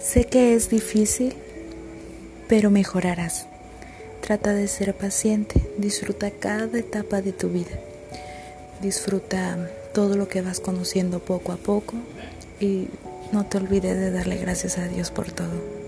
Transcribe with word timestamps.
Sé 0.00 0.24
que 0.24 0.54
es 0.54 0.70
difícil, 0.70 1.34
pero 2.48 2.70
mejorarás. 2.70 3.46
Trata 4.22 4.54
de 4.54 4.66
ser 4.66 4.94
paciente, 4.94 5.60
disfruta 5.76 6.30
cada 6.30 6.78
etapa 6.78 7.20
de 7.20 7.32
tu 7.32 7.50
vida. 7.50 7.78
Disfruta 8.80 9.68
todo 9.92 10.16
lo 10.16 10.26
que 10.26 10.40
vas 10.40 10.58
conociendo 10.58 11.18
poco 11.18 11.52
a 11.52 11.58
poco 11.58 11.96
y 12.60 12.88
no 13.30 13.44
te 13.44 13.58
olvides 13.58 13.98
de 13.98 14.10
darle 14.10 14.38
gracias 14.38 14.78
a 14.78 14.88
Dios 14.88 15.10
por 15.10 15.30
todo. 15.32 15.79